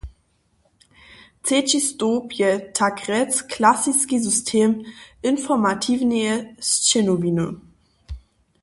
[1.43, 4.69] Třeći stołp je takrjec klasiski system
[5.31, 6.33] informatiwneje
[6.79, 7.47] sćěnowiny.